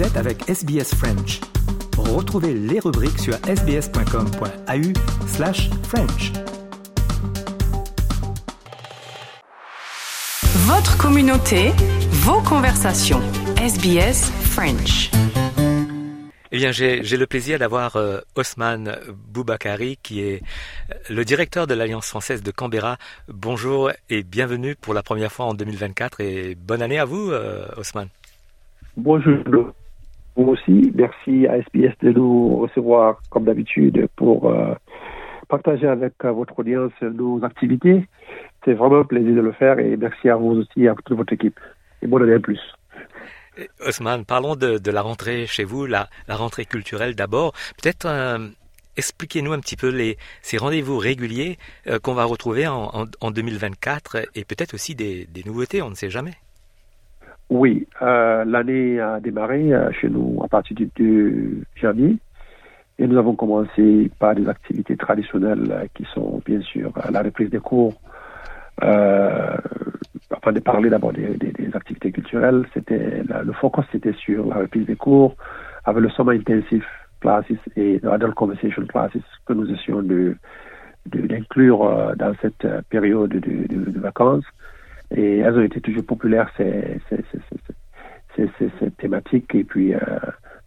[0.00, 1.40] Vous êtes avec SBS French.
[1.98, 6.32] Retrouvez les rubriques sur sbs.com.au slash French.
[10.64, 11.72] Votre communauté,
[12.12, 13.20] vos conversations.
[13.58, 15.10] SBS French.
[16.50, 18.96] Eh bien, j'ai le plaisir d'avoir euh, Osman
[19.30, 20.42] Boubakari, qui est
[20.92, 22.96] euh, le directeur de l'Alliance française de Canberra.
[23.28, 27.66] Bonjour et bienvenue pour la première fois en 2024 et bonne année à vous, euh,
[27.76, 28.08] Osman.
[28.96, 29.74] Bonjour.
[30.94, 34.74] Merci à SBS de nous recevoir comme d'habitude pour euh,
[35.48, 38.06] partager avec euh, votre audience nos activités.
[38.64, 41.16] C'est vraiment un plaisir de le faire et merci à vous aussi et à toute
[41.16, 41.60] votre équipe.
[42.00, 42.60] Et bonne année en plus.
[43.86, 47.52] Osman, parlons de, la rentrée chez vous, la, rentrée culturelle d'abord.
[47.82, 48.48] Peut-être euh,
[48.96, 49.92] expliquez-nous un petit peu
[50.40, 51.58] ces rendez-vous réguliers
[52.02, 56.10] qu'on va retrouver en, en, en 2024 et peut-être aussi des nouveautés, on ne sait
[56.10, 56.34] jamais.
[57.50, 62.18] Oui, euh, l'année a démarré euh, chez nous à partir du 2 janvier
[62.98, 67.22] et nous avons commencé par des activités traditionnelles euh, qui sont bien sûr euh, la
[67.22, 68.00] reprise des cours.
[68.84, 69.56] Euh,
[70.30, 74.86] afin de parler d'abord des, des- activités culturelles, c'était le focus c'était sur la reprise
[74.86, 75.36] des cours
[75.84, 76.84] avec le Summer Intensive
[77.20, 77.46] Classes
[77.76, 79.12] et Adult Conversation Classes
[79.46, 80.36] que nous essayons de
[81.06, 84.44] d'inclure euh, dans cette période de, de- de vacances.
[85.14, 87.16] Et elles ont été toujours populaires, ces, ces,
[88.36, 89.54] ces, ces- thématiques.
[89.54, 89.98] Et puis, euh,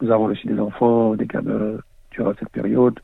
[0.00, 1.78] nous avons reçu des enfants, des gamins
[2.10, 2.98] durant cette période.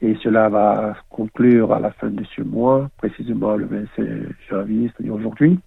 [0.00, 4.06] Et cela va conclure à la fin de ce mois, précisément le 25
[4.50, 5.58] janvier, c'est-à-dire aujourd'hui.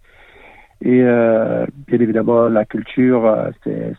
[0.82, 3.94] Et euh, bien évidemment, la culture, euh, c'est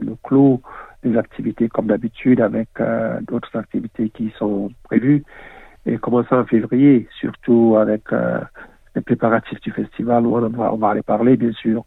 [0.00, 0.62] le clou
[1.04, 5.24] des activités comme d'habitude, avec euh, d'autres activités qui sont prévues.
[5.86, 8.40] Et commençant en février, surtout avec euh,
[8.94, 11.84] les préparatifs du festival, où on va, on va aller parler, bien sûr.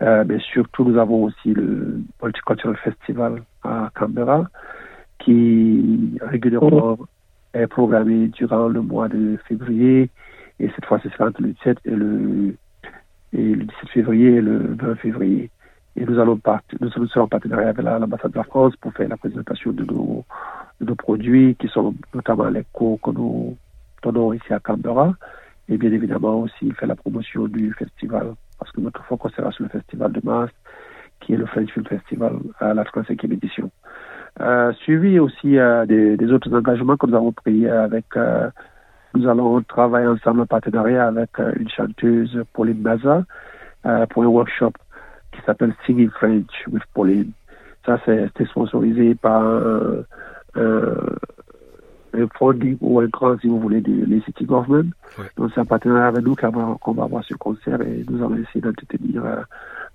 [0.00, 4.46] Euh, mais surtout, nous avons aussi le Multicultural Festival à Canberra,
[5.18, 6.98] qui régulièrement
[7.54, 10.10] est programmé durant le mois de février.
[10.58, 12.56] Et cette fois, ce sera entre le 17 et le,
[13.32, 15.50] et le 17 février et le 20 février.
[15.96, 18.92] Et nous allons part, nous sommes en partenariat avec la- l'ambassade de la France pour
[18.94, 20.24] faire la présentation de nos,
[20.80, 23.56] de nos produits, qui sont notamment les cours que nous
[24.02, 25.12] donnons ici à Canberra.
[25.72, 29.64] Et bien évidemment aussi faire la promotion du festival, parce que notre focus sera sur
[29.64, 30.52] le festival de mars,
[31.20, 33.70] qui est le French Film Festival à la 35e édition.
[34.42, 38.50] Euh, suivi aussi euh, des, autres engagements que nous avons pris avec, euh,
[39.14, 43.24] nous allons travailler ensemble en partenariat avec euh, une chanteuse, Pauline Maza,
[43.86, 44.72] euh, pour un workshop
[45.32, 47.32] qui s'appelle Singing French with Pauline.
[47.86, 50.04] Ça, c'est sponsorisé par un
[52.38, 54.90] funding ou un grant, si vous voulez, de les City Government.
[55.18, 55.24] Ouais.
[55.36, 58.60] Donc, c'est un partenariat avec nous qu'on va, avoir ce concert et nous allons essayer
[58.60, 59.42] d'entretenir euh,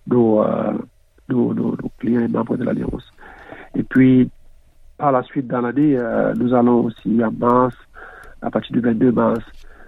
[0.07, 0.73] nos, euh,
[1.29, 3.11] nos, nos, nos clients et membres de l'Alliance.
[3.75, 4.29] Et puis,
[4.97, 7.75] par la suite, dans l'année, euh, nous allons aussi en mars,
[8.41, 9.43] à partir du 22 mars,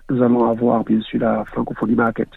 [0.10, 2.30] nous allons avoir bien sûr la Francophonie Market,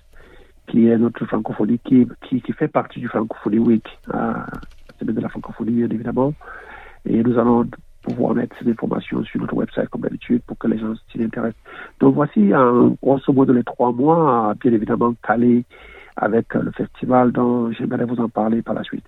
[0.67, 5.17] qui est notre francophonie qui, qui, qui fait partie du Francophonie Week, euh, la semaine
[5.17, 6.33] de la francophonie bien évidemment.
[7.05, 7.67] Et nous allons
[8.03, 11.61] pouvoir mettre ces informations sur notre website comme d'habitude pour que les gens s'y intéressent.
[12.01, 15.65] Donc voici en grosso modo les trois mois, bien évidemment calés
[16.17, 19.05] avec euh, le festival dont j'aimerais vous en parler par la suite.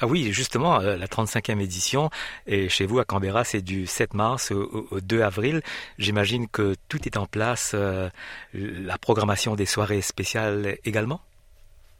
[0.00, 2.08] Ah oui, justement, euh, la 35e édition,
[2.46, 5.60] et chez vous à Canberra, c'est du 7 mars au, au- au 2 avril.
[5.98, 8.08] J'imagine que tout est en place, euh,
[8.54, 11.20] la programmation des soirées spéciales également?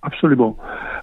[0.02, 0.56] Absolument.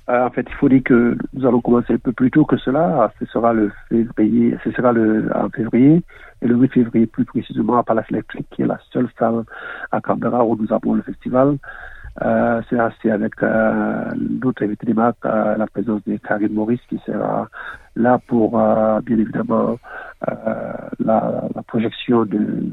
[0.07, 2.57] Euh, en fait, il faut dire que nous allons commencer un peu plus tôt que
[2.57, 3.11] cela.
[3.19, 6.03] Ce sera le février, ce sera le en février
[6.41, 9.43] et le 8 février plus précisément à Palace Electric, qui est la seule salle
[9.91, 11.57] à Canberra où nous avons le festival.
[12.21, 14.11] Euh, c'est avec euh,
[14.41, 17.49] notre invité des marques, euh, la présence de Karine Maurice qui sera
[17.97, 19.77] là pour euh, bien évidemment
[20.29, 20.33] euh,
[20.99, 22.69] la, la projection de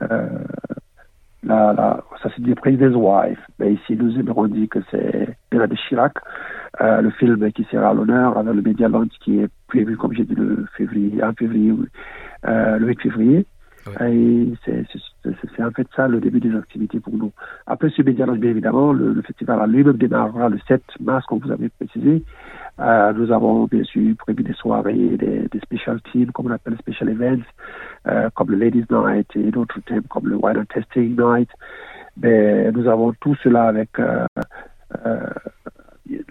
[0.00, 5.76] la, la, ça c'est du President's Wife, mais ici nous aimerons dire que c'est de
[5.88, 6.14] Chirac,
[6.80, 10.12] euh, le film qui sera à l'honneur avec le Media Launch qui est prévu, comme
[10.12, 11.72] j'ai dit, le février, en février,
[12.46, 13.46] euh, le 8 février.
[14.02, 17.32] Et c'est en fait ça le début des activités pour nous.
[17.66, 21.38] Après ce Media Launch, bien évidemment, le, le festival lui-même démarrera le 7 mars, comme
[21.38, 22.22] vous avez précisé.
[22.80, 26.74] Euh, nous avons bien sûr prévu des soirées, des, des special teams, comme on appelle
[26.74, 27.42] les special events,
[28.06, 31.48] euh, comme le Ladies Night et d'autres thèmes comme le Wine and Testing Night.
[32.20, 34.26] Mais nous avons tout cela avec euh,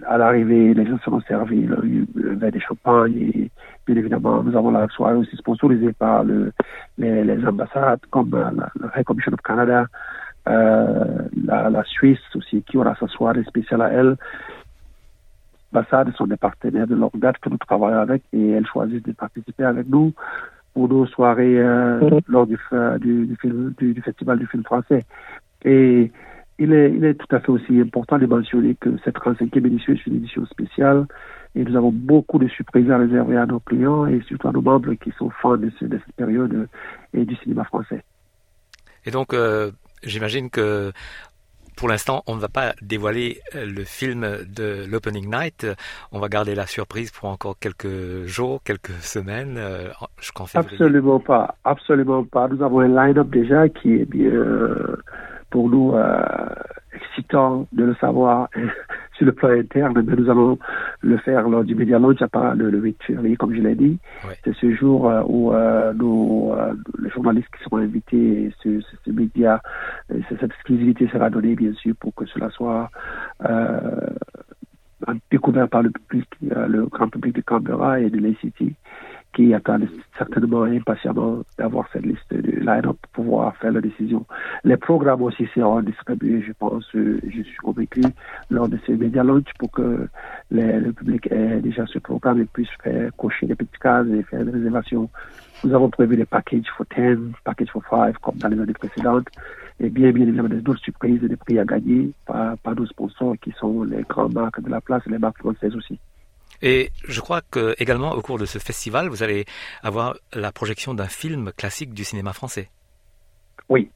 [0.08, 3.50] à l'arrivée, les gens seront servis le, le verre de champagne et
[3.86, 6.52] bien évidemment, nous avons la soirée aussi sponsorisée par le,
[6.96, 9.84] les, les ambassades comme euh, la, la High Commission of Canada,
[10.48, 11.04] euh,
[11.44, 14.16] la, la Suisse aussi qui aura sa soirée spéciale à elle.
[15.72, 19.12] ambassades sont des partenaires de longue date que nous travaillons avec et elles choisissent de
[19.12, 20.14] participer avec nous
[20.72, 22.22] pour nos soirées euh, mm-hmm.
[22.28, 22.58] lors du,
[23.00, 25.04] du, du, film, du, festival du film français.
[25.64, 26.10] Et
[26.58, 29.92] il est, il est tout à fait aussi important de mentionner que cette 35e édition
[29.92, 31.06] est une édition spéciale
[31.54, 34.62] et nous avons beaucoup de surprises à réserver à nos clients et surtout à nos
[34.62, 36.68] membres qui sont fans de, de cette période
[37.14, 38.02] et du cinéma français.
[39.06, 39.70] Et donc, euh,
[40.02, 40.92] j'imagine que
[41.76, 45.64] pour l'instant, on ne va pas dévoiler euh, le film de l'Opening Night.
[46.10, 49.88] On va garder la surprise pour encore quelques jours, quelques semaines, euh,
[50.18, 50.74] jusqu'en février.
[50.74, 52.48] Absolument pas, absolument pas.
[52.48, 54.32] Nous avons un line-up déjà qui est bien,
[55.50, 55.94] pour nous,
[56.92, 58.48] excitant de le savoir
[59.16, 60.58] sur le plan interne, mais nous allons
[61.02, 63.98] le faire lors du Media Launch à le, le 8 février, comme je l'ai dit.
[64.44, 69.60] C'est ce jour euh, où euh, euh, les journalistes qui seront invités, ce, ce, média,
[70.28, 72.90] cette exclusivité sera donnée, bien sûr, pour que cela soit
[75.30, 78.74] découvert par le public, le grand public de Canberra et de la City
[79.34, 82.17] qui attendent certainement impatiemment d'avoir cette liste
[82.68, 84.24] line-up pour pouvoir faire la décision.
[84.64, 88.02] Les programmes aussi seront distribués, je pense, euh, je suis convaincu,
[88.50, 90.08] lors de ces médias launch pour que
[90.50, 94.44] le public ait déjà ce programme et puisse faire cocher des petites cases et faire
[94.44, 95.08] des réservations.
[95.64, 99.28] Nous avons prévu des packages for 10, packages for 5, comme dans les années précédentes,
[99.80, 103.34] et bien, bien évidemment, d'autres surprises et des prix à gagner par, par nos sponsors
[103.40, 105.98] qui sont les grandes marques de la place et les marques françaises aussi.
[106.62, 109.44] Et je crois que également au cours de ce festival, vous allez
[109.82, 112.68] avoir la projection d'un film classique du cinéma français.
[113.68, 113.90] Oui,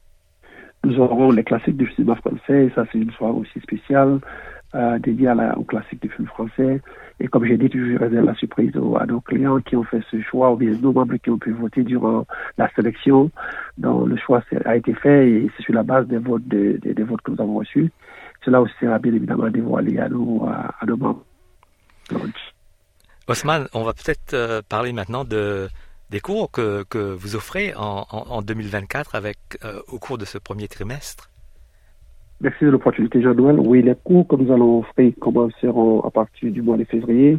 [0.85, 2.69] nous aurons les classiques du cinéma français.
[2.75, 4.19] Ça, c'est une soirée aussi spéciale
[4.75, 6.81] euh, dédiée à la, aux classiques du film français.
[7.19, 10.19] Et comme j'ai dit, toujours réserve la surprise à nos clients qui ont fait ce
[10.21, 12.25] choix, ou bien nos membres qui ont pu voter durant
[12.57, 13.31] la sélection.
[13.77, 17.21] dont le choix a été fait et c'est sur la base des votes, des, votes
[17.21, 17.91] que nous avons reçus.
[18.43, 21.23] Cela aussi sera bien évidemment dévoilé à nos, à nos membres.
[23.27, 25.67] Osman, on va peut-être euh, parler maintenant de,
[26.09, 30.37] des cours que, que vous offrez en, en, 2024 avec, euh, au cours de ce
[30.37, 31.29] premier trimestre.
[32.41, 33.59] Merci de l'opportunité, Jean-Noël.
[33.59, 37.37] Oui, les cours que nous allons offrir commenceront à partir du mois de février.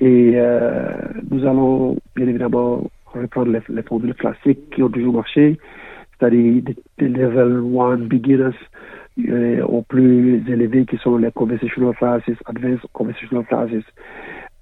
[0.00, 0.90] Et euh,
[1.30, 5.58] nous allons bien évidemment reprendre les, les formules classiques qui ont toujours marché,
[6.18, 8.56] c'est-à-dire des, level 1 beginners
[9.62, 13.84] aux plus élevés qui sont les conversational classes, advanced conversational classes.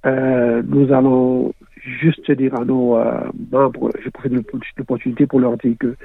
[0.04, 3.20] Euh, nous allons juste dire à nos euh,
[3.50, 4.44] membres, je profite de
[4.76, 5.96] l'opportunité pour leur dire que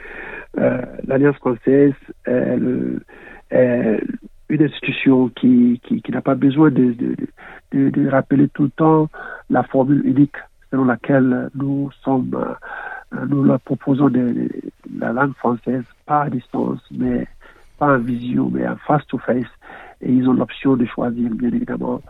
[0.60, 1.94] euh, l'Alliance française
[2.26, 2.60] est,
[3.52, 4.02] est,
[4.50, 7.16] une institution qui, qui, qui n'a pas besoin de, de,
[7.74, 9.10] de, de, rappeler tout le temps
[9.50, 10.38] la formule unique
[10.72, 14.50] selon laquelle nous sommes, euh, nous leur proposons de,
[14.98, 17.28] la langue française, pas à distance, mais
[17.78, 19.38] pas en visio, mais en face-to-face.
[19.38, 19.48] -face.
[20.02, 22.02] Et ils ont l'option de choisir, bien évidemment,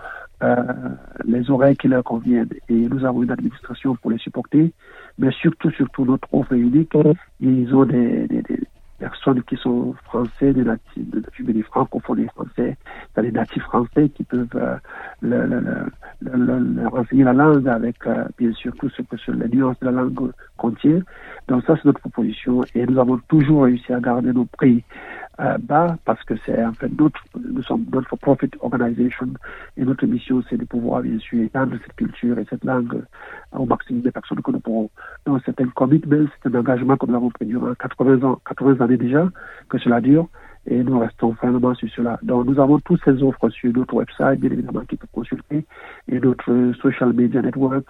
[1.26, 2.50] les oreilles qui leur conviennent.
[2.70, 4.72] Et nous avons une administration pour les supporter,
[5.18, 6.94] mais surtout, surtout notre offre unique.
[7.40, 8.60] Ils ont des, des, des
[9.00, 11.06] personnes qui sont français, des natifs,
[11.40, 12.78] des francophones et français,
[13.22, 14.80] des natifs français qui peuvent
[15.24, 15.48] euh,
[16.22, 19.80] le, le, le, renseigner la langue avec, euh, bien sûr, tout ce que les nuances
[19.80, 21.02] de la langue contient.
[21.48, 22.64] Donc ça, c'est notre proposition.
[22.76, 24.84] Et nous avons toujours réussi à garder nos prix
[25.40, 29.28] euh, bas parce que c'est en fait notre, nous sommes notre for-profit organisation
[29.78, 33.04] et notre mission c'est de pouvoir bien sûr étendre cette culture et cette langue
[33.52, 34.90] au maximum des personnes que nous pourrons.
[35.28, 38.84] Donc c'est un commitment, c'est un engagement que nous avons pris durant 80 ans, 80
[38.84, 39.30] années déjà
[39.70, 40.28] que cela dure
[40.68, 42.20] et nous restons fermement sur cela.
[42.24, 45.66] Donc nous avons toutes ces offres sur notre website, bien évidemment, qui peut consulter,
[46.10, 47.86] et notre social media network,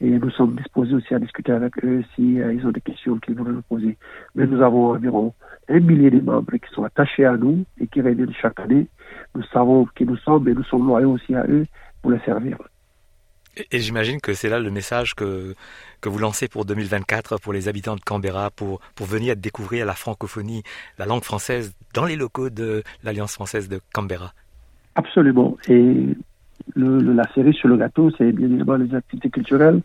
[0.00, 3.18] et nous sommes disposés aussi à discuter avec eux si euh, ils ont des questions
[3.18, 3.96] qu'ils veulent nous poser.
[4.34, 5.32] Mais nous avons environ
[5.68, 8.86] un millier de membres qui sont attachés à nous et qui reviennent chaque année.
[9.34, 11.66] Nous savons qui nous sommes et nous sommes loyaux aussi à eux
[12.02, 12.58] pour les servir.
[13.70, 15.54] Et, j'imagine que c'est là le message que,
[16.00, 19.94] que vous lancez pour 2024 pour les habitants de Canberra, pour, pour venir découvrir la
[19.94, 20.62] francophonie,
[20.98, 24.32] la langue française dans les locaux de l'Alliance française de Canberra.
[24.94, 25.56] Absolument.
[25.68, 26.14] Et
[26.76, 29.80] la série sur le gâteau, c'est bien évidemment les activités culturelles,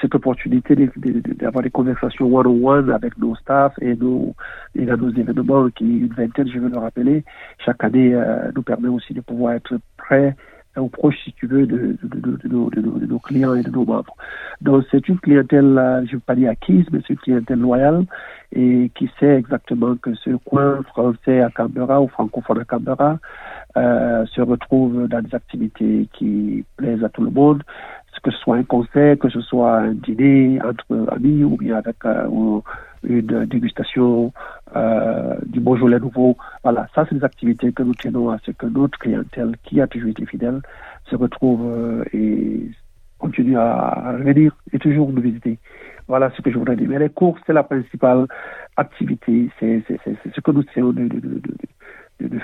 [0.00, 4.34] cette opportunité d'avoir des conversations one-on-one avec nos staffs et nos,
[4.74, 7.24] et nos événements, qui une vingtaine, je veux le rappeler,
[7.64, 10.36] chaque année euh, nous permet aussi de pouvoir être prêts
[10.82, 11.96] ou proche, si tu veux, de,
[12.46, 14.16] nos clients et de nos membres.
[14.60, 15.64] Donc, c'est une clientèle,
[16.04, 18.04] je ne veux pas dire acquise, mais c'est une clientèle loyale
[18.52, 23.18] et qui sait exactement que ce coin français à Canberra ou francophone à Canberra
[23.76, 27.62] euh, se retrouve dans des activités qui plaisent à tout le monde,
[28.26, 31.96] que ce soit un concert, que ce soit un dîner entre amis ou bien avec
[32.04, 32.60] euh,
[33.04, 34.32] une dégustation
[34.76, 36.36] euh, du Beaujolais nouveau.
[36.62, 39.86] Voilà, ça, c'est des activités que nous tenons à ce que notre clientèle, qui a
[39.86, 40.60] toujours été fidèle,
[41.10, 42.70] se retrouve euh, et
[43.18, 45.58] continue à venir et toujours nous visiter.
[46.08, 46.88] Voilà ce que je voudrais dire.
[46.88, 48.26] Mais les courses, c'est la principale
[48.76, 49.50] activité.
[49.58, 51.08] C'est ce que nous essayons de,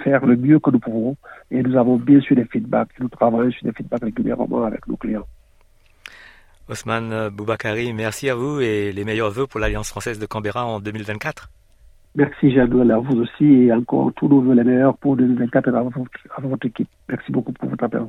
[0.02, 1.16] faire le mieux que nous pouvons.
[1.50, 2.98] Et nous avons bien sûr des feedbacks.
[2.98, 5.26] Nous travaillons sur des feedbacks régulièrement avec nos clients.
[6.68, 10.80] Osman Boubakari, merci à vous et les meilleurs voeux pour l'Alliance française de Canberra en
[10.80, 11.50] 2024.
[12.14, 15.78] Merci Jean-Noël, à vous aussi et encore tous nos voeux les meilleurs pour 2024 à
[15.78, 16.88] à votre équipe.
[17.08, 18.02] Merci beaucoup pour votre appel.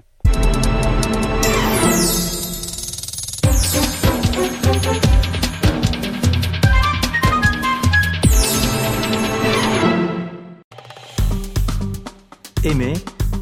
[12.66, 12.94] Aimez,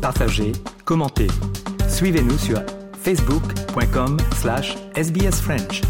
[0.01, 0.51] partagez,
[0.85, 1.27] commentez.
[1.87, 2.59] Suivez-nous sur
[2.93, 5.81] facebook.com slash sbsfrench.